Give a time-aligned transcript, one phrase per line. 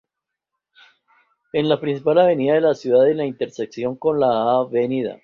[1.53, 4.71] En la principal avenida de la ciudad, en la intersección con la Av.